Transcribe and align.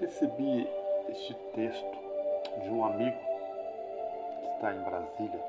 Recebi 0.00 0.66
este 1.10 1.34
texto 1.54 1.98
de 2.62 2.70
um 2.70 2.82
amigo 2.86 3.18
que 4.40 4.46
está 4.46 4.72
em 4.72 4.80
Brasília 4.80 5.44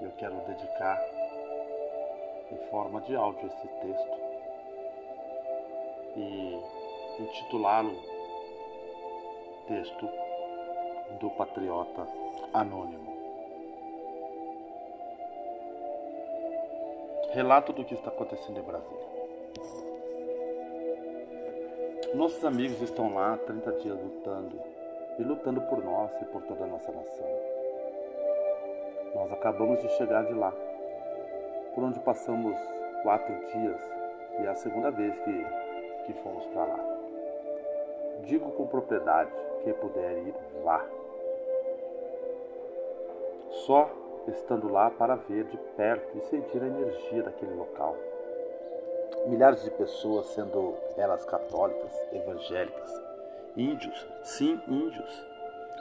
e 0.00 0.04
eu 0.04 0.10
quero 0.16 0.34
dedicar 0.46 0.98
em 2.50 2.56
forma 2.70 3.02
de 3.02 3.14
áudio 3.14 3.46
esse 3.46 3.68
texto 3.68 4.18
e 6.16 7.22
intitulá-lo 7.22 7.94
Texto 9.66 10.08
do 11.20 11.28
Patriota 11.28 12.08
Anônimo. 12.54 13.12
Relato 17.32 17.74
do 17.74 17.84
que 17.84 17.92
está 17.92 18.08
acontecendo 18.08 18.58
em 18.58 18.62
Brasília. 18.62 19.17
Nossos 22.18 22.44
amigos 22.44 22.82
estão 22.82 23.14
lá 23.14 23.36
30 23.46 23.72
dias 23.74 23.96
lutando 24.02 24.60
e 25.20 25.22
lutando 25.22 25.60
por 25.60 25.84
nós 25.84 26.10
e 26.20 26.24
por 26.24 26.42
toda 26.42 26.64
a 26.64 26.66
nossa 26.66 26.90
nação. 26.90 27.28
Nós 29.14 29.32
acabamos 29.32 29.80
de 29.80 29.88
chegar 29.90 30.24
de 30.24 30.34
lá, 30.34 30.52
por 31.72 31.84
onde 31.84 32.00
passamos 32.00 32.58
quatro 33.04 33.32
dias 33.52 33.80
e 34.40 34.46
é 34.46 34.48
a 34.48 34.54
segunda 34.56 34.90
vez 34.90 35.16
que, 35.20 35.46
que 36.06 36.12
fomos 36.14 36.44
para 36.46 36.64
lá. 36.64 36.80
Digo 38.24 38.50
com 38.50 38.66
propriedade: 38.66 39.30
quem 39.62 39.72
puder 39.74 40.18
ir, 40.18 40.34
vá. 40.64 40.84
Só 43.64 43.88
estando 44.26 44.68
lá 44.68 44.90
para 44.90 45.14
ver 45.14 45.44
de 45.44 45.56
perto 45.76 46.18
e 46.18 46.20
sentir 46.22 46.60
a 46.64 46.66
energia 46.66 47.22
daquele 47.22 47.54
local 47.54 47.94
milhares 49.28 49.62
de 49.62 49.70
pessoas, 49.70 50.26
sendo 50.28 50.74
elas 50.96 51.24
católicas, 51.24 51.92
evangélicas, 52.12 53.02
índios, 53.56 54.06
sim, 54.22 54.60
índios, 54.66 55.26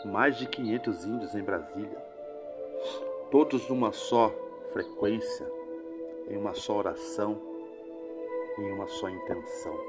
mais 0.06 0.38
de 0.38 0.48
500 0.48 1.06
índios 1.06 1.36
em 1.36 1.42
Brasília, 1.42 1.98
todos 3.32 3.68
numa 3.70 3.92
só 3.92 4.32
frequência, 4.74 5.48
em 6.30 6.38
uma 6.38 6.54
só 6.54 6.76
oração, 6.78 7.42
em 8.60 8.72
uma 8.72 8.88
só 8.88 9.10
intenção. 9.10 9.80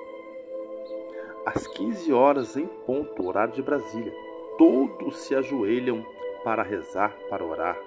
Às 1.44 1.66
15 1.66 2.12
horas 2.12 2.56
em 2.56 2.66
ponto, 2.66 3.26
horário 3.26 3.54
de 3.54 3.62
Brasília, 3.62 4.12
todos 4.56 5.18
se 5.18 5.34
ajoelham 5.34 6.04
para 6.44 6.62
rezar, 6.62 7.16
para 7.28 7.44
orar, 7.44 7.78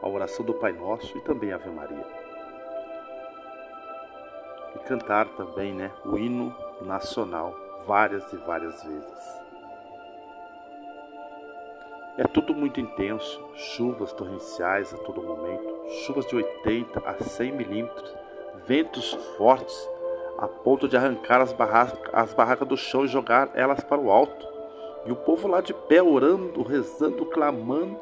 a 0.00 0.08
oração 0.08 0.44
do 0.44 0.54
Pai 0.54 0.72
Nosso 0.72 1.16
e 1.16 1.20
também 1.20 1.52
a 1.52 1.56
Ave 1.56 1.70
Maria 1.70 2.21
cantar 4.82 5.26
também 5.36 5.72
né, 5.72 5.90
o 6.04 6.16
hino 6.18 6.54
nacional 6.80 7.54
várias 7.86 8.32
e 8.32 8.36
várias 8.36 8.82
vezes. 8.82 9.42
É 12.18 12.24
tudo 12.24 12.54
muito 12.54 12.78
intenso, 12.78 13.42
chuvas 13.54 14.12
torrenciais 14.12 14.92
a 14.92 14.98
todo 14.98 15.22
momento, 15.22 15.88
chuvas 16.04 16.26
de 16.26 16.36
80 16.36 17.00
a 17.00 17.14
100 17.14 17.52
milímetros, 17.52 18.14
ventos 18.66 19.14
fortes 19.38 19.88
a 20.36 20.48
ponto 20.48 20.88
de 20.88 20.96
arrancar 20.96 21.40
as, 21.40 21.52
barracas, 21.52 21.98
as 22.12 22.34
barracas 22.34 22.68
do 22.68 22.76
chão 22.76 23.04
e 23.04 23.08
jogar 23.08 23.50
elas 23.54 23.82
para 23.84 24.00
o 24.00 24.10
alto. 24.10 24.46
E 25.06 25.12
o 25.12 25.16
povo 25.16 25.48
lá 25.48 25.60
de 25.60 25.72
pé 25.72 26.02
orando, 26.02 26.62
rezando, 26.62 27.24
clamando. 27.26 27.96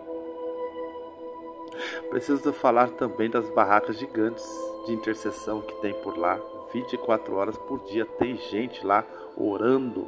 Preciso 2.08 2.52
falar 2.52 2.90
também 2.90 3.30
das 3.30 3.48
barracas 3.50 3.98
gigantes 3.98 4.44
de 4.86 4.92
intercessão 4.92 5.60
que 5.60 5.74
tem 5.82 5.94
por 5.94 6.16
lá, 6.16 6.40
24 6.72 7.34
horas 7.36 7.56
por 7.58 7.84
dia. 7.84 8.04
Tem 8.04 8.36
gente 8.36 8.84
lá 8.84 9.04
orando. 9.36 10.06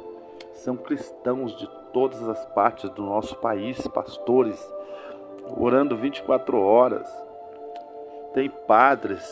São 0.53 0.75
cristãos 0.75 1.55
de 1.57 1.67
todas 1.91 2.27
as 2.27 2.45
partes 2.47 2.89
do 2.91 3.01
nosso 3.01 3.35
país, 3.37 3.87
pastores, 3.87 4.59
orando 5.57 5.95
24 5.95 6.59
horas. 6.59 7.07
Tem 8.33 8.49
padres, 8.49 9.23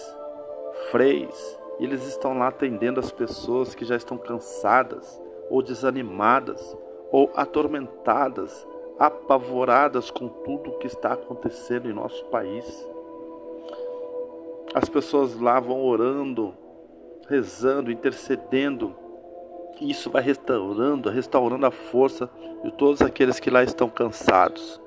freis, 0.92 1.60
e 1.80 1.84
eles 1.84 2.06
estão 2.08 2.38
lá 2.38 2.48
atendendo 2.48 3.00
as 3.00 3.12
pessoas 3.12 3.74
que 3.74 3.86
já 3.86 3.96
estão 3.96 4.18
cansadas, 4.18 5.20
ou 5.50 5.62
desanimadas, 5.62 6.78
ou 7.12 7.32
atormentadas, 7.36 8.68
apavoradas 8.98 10.12
com 10.12 10.28
tudo 10.28 10.70
o 10.70 10.78
que 10.78 10.88
está 10.88 11.14
acontecendo 11.14 11.90
em 11.90 11.94
nosso 11.94 12.24
país. 12.26 12.88
As 14.74 14.88
pessoas 14.88 15.38
lá 15.40 15.60
vão 15.60 15.84
orando, 15.84 16.54
rezando, 17.32 17.92
intercedendo. 17.92 18.94
Isso 19.80 20.12
vai 20.12 20.22
restaurando, 20.22 21.10
restaurando 21.10 21.66
a 21.66 21.72
força 21.72 22.30
de 22.64 22.72
todos 22.74 23.02
aqueles 23.02 23.40
que 23.40 23.50
lá 23.50 23.64
estão 23.64 23.90
cansados. 23.90 24.80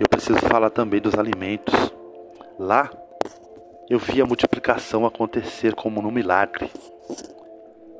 Eu 0.00 0.08
preciso 0.08 0.40
falar 0.40 0.70
também 0.70 1.00
dos 1.00 1.14
alimentos. 1.14 1.74
Lá 2.58 2.90
eu 3.88 3.98
vi 3.98 4.20
a 4.20 4.26
multiplicação 4.26 5.06
acontecer 5.06 5.74
como 5.74 6.02
num 6.02 6.10
milagre. 6.10 6.70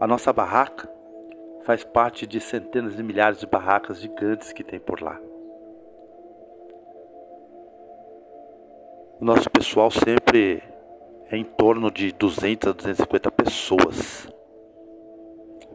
A 0.00 0.06
nossa 0.06 0.32
barraca 0.32 0.90
faz 1.64 1.84
parte 1.84 2.26
de 2.26 2.40
centenas 2.40 2.96
de 2.96 3.02
milhares 3.02 3.38
de 3.38 3.46
barracas 3.46 4.00
gigantes 4.00 4.52
que 4.52 4.64
tem 4.64 4.80
por 4.80 5.00
lá. 5.02 5.20
O 9.20 9.24
nosso 9.24 9.50
pessoal 9.50 9.90
sempre 9.90 10.62
é 11.30 11.36
em 11.36 11.44
torno 11.44 11.90
de 11.90 12.12
200 12.12 12.70
a 12.70 12.72
250 12.72 13.30
pessoas. 13.30 14.28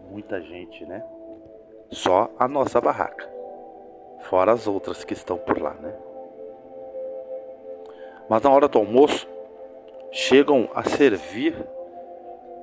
Muita 0.09 0.41
gente, 0.41 0.85
né? 0.85 1.03
Só 1.91 2.29
a 2.39 2.47
nossa 2.47 2.81
barraca. 2.81 3.31
Fora 4.21 4.51
as 4.51 4.67
outras 4.67 5.03
que 5.03 5.13
estão 5.13 5.37
por 5.37 5.61
lá, 5.61 5.73
né? 5.75 5.93
Mas 8.29 8.41
na 8.41 8.49
hora 8.49 8.67
do 8.67 8.79
almoço, 8.79 9.27
chegam 10.11 10.69
a 10.73 10.83
servir 10.83 11.55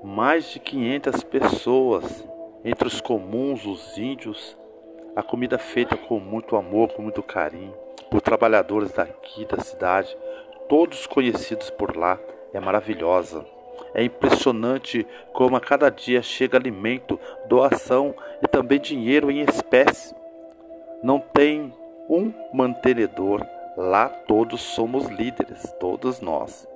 mais 0.03 0.47
de 0.47 0.59
500 0.59 1.23
pessoas, 1.25 2.29
entre 2.65 2.89
os 2.89 3.01
comuns, 3.01 3.67
os 3.67 3.99
índios, 3.99 4.57
a 5.15 5.23
comida 5.23 5.59
feita 5.59 5.97
com 5.97 6.19
muito 6.19 6.57
amor, 6.57 6.93
com 6.93 7.03
muito 7.03 7.23
carinho, 7.23 7.75
por 8.11 8.21
trabalhadores 8.21 8.93
daqui 8.93 9.45
da 9.45 9.59
cidade, 9.59 10.17
todos 10.69 11.07
conhecidos 11.07 11.71
por 11.71 11.97
lá, 11.97 12.19
é 12.53 12.61
maravilhosa. 12.61 13.45
É 13.95 14.05
impressionante 14.05 15.07
como 15.33 15.57
a 15.57 15.61
cada 15.61 15.91
dia 15.91 16.23
chega 16.23 16.57
alimento, 16.57 17.19
doação 17.47 18.15
e 18.43 18.47
também 18.47 18.79
dinheiro 18.79 19.31
em 19.31 19.41
espécie. 19.41 20.15
Não 21.03 21.19
tem 21.19 21.73
um 22.09 22.33
mantenedor, 22.53 23.45
lá 23.77 24.09
todos 24.09 24.61
somos 24.61 25.07
líderes, 25.07 25.73
todos 25.81 26.21
nós. 26.21 26.69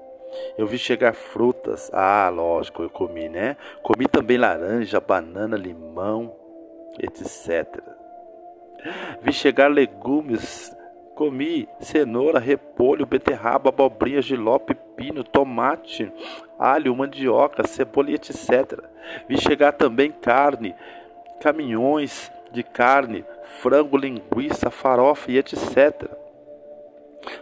Eu 0.59 0.67
vi 0.67 0.79
chegar 0.79 1.15
frutas, 1.15 1.91
ah, 1.93 2.29
lógico, 2.29 2.83
eu 2.83 2.91
comi, 2.91 3.29
né? 3.29 3.56
Comi 3.83 4.09
também 4.09 4.37
laranja, 4.37 5.01
banana, 5.01 5.56
limão, 5.56 6.35
etc. 6.99 7.81
Vi 9.23 9.33
chegar 9.33 9.69
legumes 9.69 10.75
Comi 11.15 11.69
cenoura, 11.79 12.39
repolho, 12.39 13.07
beterraba, 13.07 13.69
abobrinha, 13.69 14.21
giló, 14.21 14.59
pepino, 14.59 15.23
tomate, 15.23 16.13
alho, 16.59 16.95
mandioca, 16.97 17.67
cebola 17.67 18.11
etc. 18.11 18.83
Vi 19.29 19.39
chegar 19.39 19.73
também 19.73 20.11
carne, 20.11 20.75
caminhões 21.41 22.33
de 22.53 22.63
carne, 22.63 23.25
frango, 23.61 23.97
linguiça, 23.97 24.71
farofa 24.71 25.31
e 25.31 25.39
etc. 25.39 26.11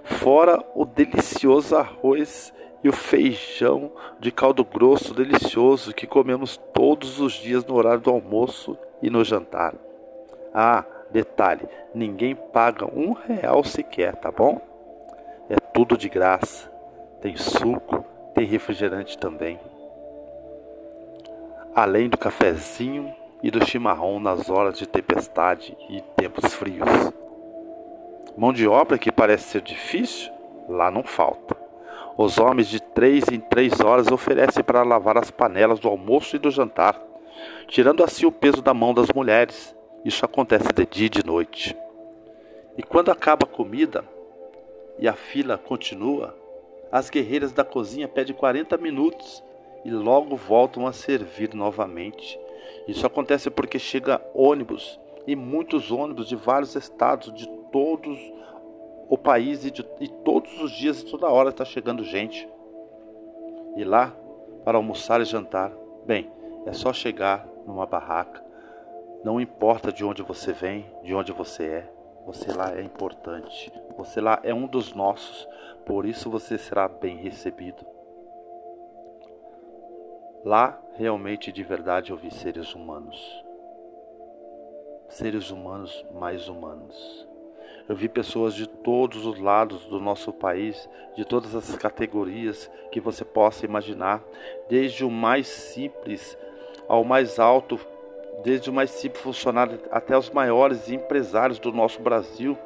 Fora 0.04 0.62
o 0.74 0.84
delicioso 0.84 1.76
arroz 1.76 2.52
e 2.84 2.88
o 2.88 2.92
feijão 2.92 3.92
de 4.18 4.30
caldo 4.30 4.64
grosso 4.64 5.14
delicioso 5.14 5.94
que 5.94 6.06
comemos 6.06 6.56
todos 6.74 7.20
os 7.20 7.34
dias 7.34 7.64
no 7.64 7.74
horário 7.74 8.00
do 8.00 8.10
almoço 8.10 8.76
e 9.00 9.08
no 9.08 9.24
jantar. 9.24 9.74
Ah, 10.52 10.84
Detalhe: 11.12 11.68
ninguém 11.94 12.34
paga 12.34 12.86
um 12.86 13.12
real 13.12 13.62
sequer, 13.62 14.16
tá 14.16 14.32
bom? 14.32 14.58
É 15.50 15.56
tudo 15.74 15.96
de 15.96 16.08
graça. 16.08 16.72
Tem 17.20 17.36
suco, 17.36 18.02
tem 18.34 18.46
refrigerante 18.46 19.18
também. 19.18 19.60
Além 21.74 22.08
do 22.08 22.16
cafezinho 22.16 23.14
e 23.42 23.50
do 23.50 23.64
chimarrão 23.64 24.18
nas 24.18 24.48
horas 24.48 24.78
de 24.78 24.86
tempestade 24.86 25.76
e 25.90 26.00
tempos 26.16 26.54
frios. 26.54 27.12
Mão 28.34 28.52
de 28.52 28.66
obra 28.66 28.96
que 28.96 29.12
parece 29.12 29.50
ser 29.50 29.60
difícil, 29.60 30.32
lá 30.66 30.90
não 30.90 31.02
falta. 31.02 31.54
Os 32.16 32.38
homens 32.38 32.68
de 32.68 32.80
três 32.80 33.28
em 33.28 33.38
três 33.38 33.80
horas 33.80 34.10
oferecem 34.10 34.64
para 34.64 34.82
lavar 34.82 35.18
as 35.18 35.30
panelas 35.30 35.78
do 35.78 35.88
almoço 35.88 36.36
e 36.36 36.38
do 36.38 36.50
jantar, 36.50 36.98
tirando 37.68 38.02
assim 38.02 38.24
o 38.24 38.32
peso 38.32 38.62
da 38.62 38.72
mão 38.72 38.94
das 38.94 39.08
mulheres 39.14 39.76
isso 40.04 40.24
acontece 40.24 40.72
de 40.72 40.86
dia 40.86 41.06
e 41.06 41.10
de 41.10 41.24
noite. 41.24 41.76
E 42.76 42.82
quando 42.82 43.10
acaba 43.10 43.44
a 43.44 43.48
comida 43.48 44.04
e 44.98 45.06
a 45.06 45.12
fila 45.12 45.56
continua, 45.56 46.36
as 46.90 47.08
guerreiras 47.08 47.52
da 47.52 47.64
cozinha 47.64 48.08
pedem 48.08 48.34
40 48.34 48.76
minutos 48.78 49.42
e 49.84 49.90
logo 49.90 50.36
voltam 50.36 50.86
a 50.86 50.92
servir 50.92 51.54
novamente. 51.54 52.38
Isso 52.86 53.06
acontece 53.06 53.50
porque 53.50 53.78
chega 53.78 54.20
ônibus 54.34 54.98
e 55.26 55.36
muitos 55.36 55.90
ônibus 55.90 56.28
de 56.28 56.36
vários 56.36 56.74
estados, 56.74 57.32
de 57.32 57.46
todos 57.70 58.18
o 59.08 59.18
país 59.18 59.64
e, 59.64 59.70
de, 59.70 59.86
e 60.00 60.08
todos 60.08 60.60
os 60.60 60.72
dias 60.72 61.02
e 61.02 61.04
toda 61.06 61.28
hora 61.28 61.50
está 61.50 61.64
chegando 61.64 62.02
gente. 62.02 62.48
E 63.76 63.84
lá, 63.84 64.14
para 64.64 64.78
almoçar 64.78 65.20
e 65.20 65.24
jantar, 65.24 65.72
bem, 66.06 66.30
é 66.66 66.72
só 66.72 66.92
chegar 66.92 67.46
numa 67.66 67.86
barraca. 67.86 68.42
Não 69.24 69.40
importa 69.40 69.92
de 69.92 70.04
onde 70.04 70.22
você 70.22 70.52
vem, 70.52 70.84
de 71.02 71.14
onde 71.14 71.30
você 71.32 71.64
é, 71.64 71.92
você 72.26 72.52
lá 72.52 72.76
é 72.76 72.82
importante. 72.82 73.72
Você 73.96 74.20
lá 74.20 74.40
é 74.42 74.52
um 74.52 74.66
dos 74.66 74.94
nossos, 74.94 75.48
por 75.86 76.04
isso 76.04 76.30
você 76.30 76.58
será 76.58 76.88
bem 76.88 77.16
recebido. 77.18 77.86
Lá, 80.44 80.80
realmente 80.94 81.52
de 81.52 81.62
verdade, 81.62 82.10
eu 82.10 82.16
vi 82.16 82.32
seres 82.32 82.74
humanos. 82.74 83.44
Seres 85.08 85.50
humanos 85.50 86.04
mais 86.12 86.48
humanos. 86.48 87.28
Eu 87.88 87.94
vi 87.94 88.08
pessoas 88.08 88.54
de 88.54 88.66
todos 88.66 89.24
os 89.26 89.38
lados 89.38 89.84
do 89.86 90.00
nosso 90.00 90.32
país, 90.32 90.88
de 91.14 91.24
todas 91.24 91.54
as 91.54 91.76
categorias 91.76 92.70
que 92.90 93.00
você 93.00 93.24
possa 93.24 93.64
imaginar, 93.64 94.22
desde 94.68 95.04
o 95.04 95.10
mais 95.10 95.46
simples 95.46 96.36
ao 96.88 97.04
mais 97.04 97.38
alto, 97.38 97.78
desde 98.42 98.70
o 98.70 98.72
mais 98.72 98.90
simples 98.90 99.22
funcionário 99.22 99.78
até 99.90 100.16
os 100.16 100.30
maiores 100.30 100.90
empresários 100.90 101.58
do 101.58 101.72
nosso 101.72 102.00
Brasil, 102.00 102.56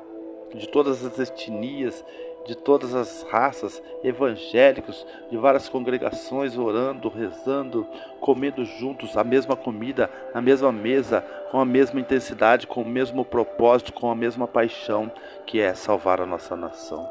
de 0.55 0.69
todas 0.69 1.05
as 1.05 1.19
etnias, 1.19 2.05
de 2.47 2.57
todas 2.57 2.95
as 2.95 3.23
raças, 3.25 3.83
evangélicos, 4.05 5.05
de 5.31 5.37
várias 5.37 5.69
congregações 5.69 6.57
orando, 6.57 7.09
rezando, 7.09 7.87
comendo 8.21 8.65
juntos 8.65 9.17
a 9.17 9.25
mesma 9.25 9.57
comida, 9.57 10.09
na 10.33 10.41
mesma 10.41 10.71
mesa, 10.71 11.23
com 11.51 11.59
a 11.59 11.65
mesma 11.65 12.01
intensidade, 12.01 12.67
com 12.67 12.83
o 12.83 12.89
mesmo 12.89 13.25
propósito, 13.25 13.93
com 13.93 14.11
a 14.11 14.15
mesma 14.15 14.47
paixão, 14.47 15.11
que 15.45 15.61
é 15.61 15.75
salvar 15.75 16.21
a 16.21 16.27
nossa 16.27 16.57
nação. 16.57 17.09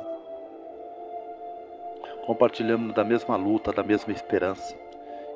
Compartilhamos 2.25 2.95
da 2.95 3.03
mesma 3.03 3.35
luta, 3.35 3.71
da 3.71 3.83
mesma 3.83 4.11
esperança. 4.13 4.84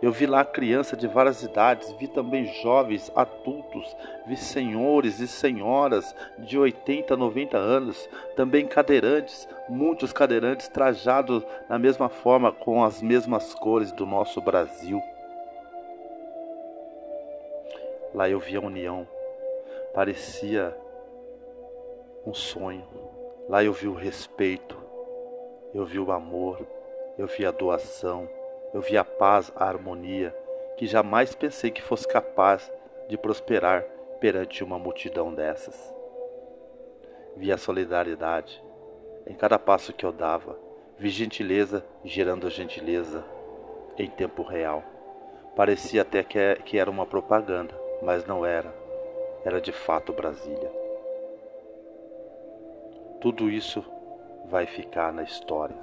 Eu 0.01 0.13
vi 0.13 0.25
lá 0.25 0.45
crianças 0.45 0.97
de 0.97 1.07
várias 1.07 1.43
idades, 1.43 1.91
vi 1.99 2.07
também 2.07 2.45
jovens, 2.61 3.11
adultos, 3.13 3.95
vi 4.25 4.37
senhores 4.37 5.19
e 5.19 5.27
senhoras 5.27 6.15
de 6.37 6.57
80, 6.57 7.17
90 7.17 7.57
anos, 7.57 8.09
também 8.33 8.65
cadeirantes, 8.65 9.45
muitos 9.67 10.13
cadeirantes 10.13 10.69
trajados 10.69 11.43
da 11.67 11.77
mesma 11.77 12.07
forma, 12.07 12.49
com 12.49 12.81
as 12.81 13.01
mesmas 13.01 13.53
cores 13.53 13.91
do 13.91 14.05
nosso 14.05 14.39
Brasil. 14.39 15.01
Lá 18.13 18.29
eu 18.29 18.39
vi 18.39 18.55
a 18.55 18.61
união, 18.61 19.05
parecia 19.93 20.75
um 22.25 22.33
sonho. 22.33 22.87
Lá 23.49 23.63
eu 23.63 23.73
vi 23.73 23.87
o 23.87 23.93
respeito, 23.93 24.77
eu 25.73 25.83
vi 25.83 25.99
o 25.99 26.11
amor, 26.11 26.65
eu 27.17 27.27
vi 27.27 27.45
a 27.45 27.51
doação 27.51 28.38
eu 28.73 28.81
vi 28.81 28.97
a 28.97 29.03
paz, 29.03 29.51
a 29.55 29.65
harmonia, 29.65 30.35
que 30.77 30.85
jamais 30.85 31.33
pensei 31.35 31.71
que 31.71 31.81
fosse 31.81 32.07
capaz 32.07 32.71
de 33.07 33.17
prosperar 33.17 33.83
perante 34.19 34.63
uma 34.63 34.77
multidão 34.77 35.33
dessas. 35.33 35.93
Vi 37.35 37.51
a 37.51 37.57
solidariedade 37.57 38.63
em 39.25 39.33
cada 39.33 39.59
passo 39.59 39.93
que 39.93 40.05
eu 40.05 40.11
dava, 40.11 40.57
vi 40.97 41.09
gentileza 41.09 41.85
gerando 42.03 42.49
gentileza 42.49 43.23
em 43.97 44.09
tempo 44.09 44.41
real. 44.43 44.83
Parecia 45.55 46.01
até 46.01 46.23
que 46.23 46.77
era 46.77 46.89
uma 46.89 47.05
propaganda, 47.05 47.73
mas 48.01 48.25
não 48.25 48.45
era. 48.45 48.73
Era 49.43 49.59
de 49.59 49.71
fato 49.71 50.13
Brasília. 50.13 50.71
Tudo 53.21 53.49
isso 53.49 53.83
vai 54.45 54.65
ficar 54.65 55.13
na 55.13 55.23
história. 55.23 55.75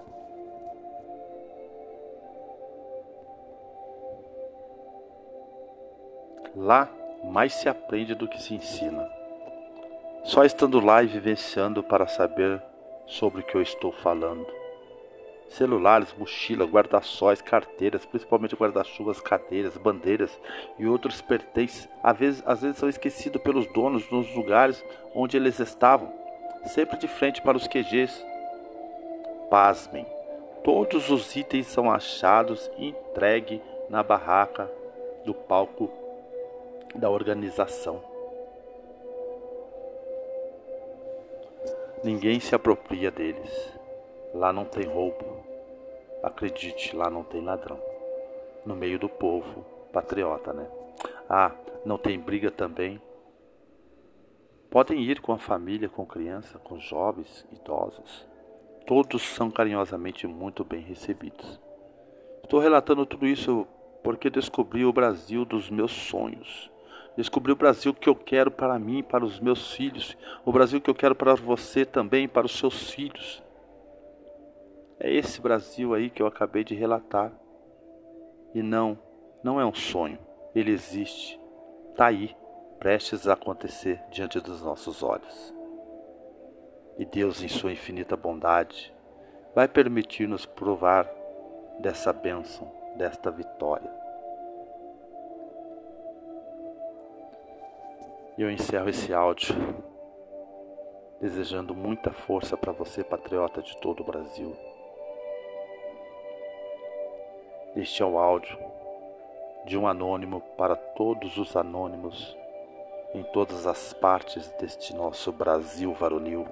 Lá 6.57 6.89
mais 7.23 7.53
se 7.53 7.69
aprende 7.69 8.15
do 8.15 8.27
que 8.27 8.43
se 8.43 8.55
ensina. 8.55 9.07
Só 10.25 10.43
estando 10.43 10.81
lá 10.81 11.03
e 11.03 11.07
vivenciando 11.07 11.83
para 11.83 12.07
saber 12.07 12.63
sobre 13.07 13.43
o 13.43 13.45
que 13.45 13.55
eu 13.55 13.61
estou 13.61 13.93
falando. 13.93 14.47
Celulares, 15.51 16.15
mochila, 16.17 16.65
guarda-sóis, 16.65 17.43
carteiras, 17.43 18.07
principalmente 18.07 18.57
guarda-chuvas, 18.57 19.21
cadeiras, 19.21 19.77
bandeiras 19.77 20.41
e 20.79 20.87
outros 20.87 21.21
pertences, 21.21 21.87
às 22.03 22.17
vezes, 22.17 22.43
às 22.47 22.63
vezes 22.63 22.79
são 22.79 22.89
esquecidos 22.89 23.43
pelos 23.43 23.67
donos 23.75 24.11
nos 24.11 24.35
lugares 24.35 24.83
onde 25.15 25.37
eles 25.37 25.61
estavam, 25.61 26.11
sempre 26.65 26.97
de 26.99 27.07
frente 27.07 27.43
para 27.43 27.57
os 27.57 27.69
QGs. 27.69 28.25
Pasmem, 29.51 30.07
todos 30.65 31.11
os 31.11 31.37
itens 31.37 31.67
são 31.67 31.91
achados 31.93 32.71
e 32.79 32.89
entregues 32.89 33.61
na 33.91 34.03
barraca 34.03 34.71
do 35.23 35.35
palco 35.35 36.06
da 36.99 37.11
organização. 37.11 38.03
Ninguém 42.03 42.41
se 42.41 42.55
apropria 42.55 43.11
deles. 43.11 43.73
Lá 44.35 44.53
não 44.53 44.65
tem 44.65 44.85
roubo. 44.85 45.25
Acredite, 46.23 46.97
lá 46.97 47.11
não 47.11 47.23
tem 47.23 47.43
ladrão. 47.43 47.81
No 48.65 48.75
meio 48.75 48.99
do 48.99 49.09
povo, 49.09 49.65
patriota, 49.93 50.53
né? 50.53 50.67
Ah, 51.29 51.53
não 51.85 51.99
tem 51.99 52.19
briga 52.19 52.51
também. 52.51 53.01
Podem 54.71 55.03
ir 55.03 55.21
com 55.21 55.33
a 55.33 55.39
família, 55.39 55.89
com 55.89 56.05
criança, 56.05 56.59
com 56.59 56.79
jovens, 56.79 57.47
idosos. 57.53 58.27
Todos 58.87 59.23
são 59.23 59.51
carinhosamente 59.51 60.27
muito 60.27 60.65
bem 60.65 60.81
recebidos. 60.81 61.61
Estou 62.43 62.61
relatando 62.61 63.05
tudo 63.05 63.27
isso 63.27 63.67
porque 64.03 64.31
descobri 64.31 64.85
o 64.85 64.93
Brasil 64.93 65.45
dos 65.45 65.69
meus 65.69 65.91
sonhos 65.91 66.71
Descobri 67.17 67.51
o 67.51 67.57
Brasil 67.57 67.95
que 67.95 68.09
eu 68.09 68.15
quero 68.15 68.51
para 68.51 68.79
mim, 68.79 69.03
para 69.03 69.25
os 69.25 69.41
meus 69.41 69.73
filhos, 69.73 70.17
o 70.45 70.53
Brasil 70.53 70.81
que 70.81 70.91
eu 70.91 70.95
quero 70.95 71.15
para 71.15 71.35
você 71.35 71.85
também, 71.85 72.29
para 72.29 72.45
os 72.45 72.59
seus 72.59 72.91
filhos. 72.91 73.43
É 75.01 75.11
esse 75.13 75.41
Brasil 75.41 75.95
aí 75.95 76.11
que 76.11 76.21
eu 76.21 76.27
acabei 76.27 76.63
de 76.63 76.75
relatar. 76.75 77.33
E 78.55 78.63
não, 78.63 78.99
não 79.43 79.61
é 79.61 79.65
um 79.65 79.75
sonho, 79.75 80.19
ele 80.55 80.71
existe, 80.71 81.41
está 81.91 82.07
aí, 82.07 82.37
prestes 82.79 83.27
a 83.27 83.33
acontecer 83.33 84.03
diante 84.11 84.41
dos 84.41 84.63
nossos 84.63 85.03
olhos. 85.03 85.55
E 86.99 87.05
Deus, 87.05 87.43
em 87.43 87.49
Sua 87.49 87.73
infinita 87.73 88.17
bondade, 88.17 88.95
vai 89.55 89.69
permitir-nos 89.69 90.47
provar 90.47 91.11
dessa 91.81 92.13
bênção, 92.13 92.71
desta 92.97 93.31
vitória. 93.31 94.06
E 98.39 98.43
eu 98.43 98.51
encerro 98.51 98.89
esse 98.89 99.15
áudio 99.15 99.55
desejando 101.21 101.75
muita 101.75 102.11
força 102.13 102.57
para 102.57 102.73
você, 102.73 103.03
patriota 103.03 103.63
de 103.63 103.77
todo 103.79 104.01
o 104.01 104.05
Brasil. 104.05 104.55
Este 107.75 108.03
é 108.03 108.07
o 108.07 108.19
áudio 108.19 108.59
de 109.65 109.77
um 109.79 109.89
anônimo 109.89 110.41
para 110.57 110.77
todos 110.77 111.37
os 111.39 111.57
anônimos 111.57 112.37
em 113.15 113.23
todas 113.23 113.67
as 113.67 113.95
partes 113.95 114.51
deste 114.53 114.95
nosso 114.95 115.33
Brasil 115.33 115.95
varonil. 115.95 116.47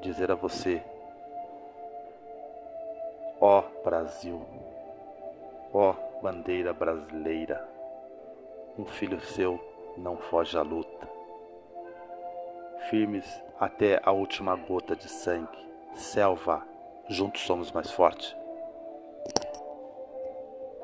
Dizer 0.00 0.32
a 0.32 0.34
você, 0.34 0.82
ó 3.40 3.62
Brasil, 3.84 4.44
ó 5.72 5.94
bandeira 6.20 6.72
brasileira, 6.72 7.71
um 8.78 8.84
filho 8.84 9.20
seu 9.20 9.60
não 9.96 10.16
foge 10.16 10.56
à 10.56 10.62
luta. 10.62 11.08
Firmes 12.88 13.26
até 13.60 14.00
a 14.02 14.10
última 14.10 14.56
gota 14.56 14.96
de 14.96 15.08
sangue, 15.08 15.58
selva, 15.94 16.66
juntos 17.08 17.42
somos 17.42 17.70
mais 17.70 17.90
fortes. 17.90 18.34